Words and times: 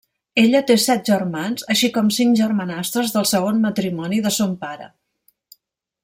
Ella 0.43 0.59
té 0.69 0.75
set 0.83 1.03
germans, 1.09 1.65
així 1.75 1.89
com 1.97 2.09
cinc 2.17 2.39
germanastres 2.41 3.13
del 3.17 3.27
segon 3.35 3.61
matrimoni 3.69 4.23
de 4.29 4.33
son 4.39 4.57
pare. 4.67 4.89